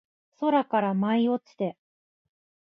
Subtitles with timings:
[0.39, 1.77] 空から舞い落ちて